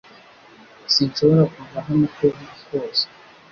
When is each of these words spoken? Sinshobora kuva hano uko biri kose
Sinshobora 0.93 1.43
kuva 1.55 1.77
hano 1.85 2.03
uko 2.09 2.23
biri 2.37 2.57
kose 2.67 3.03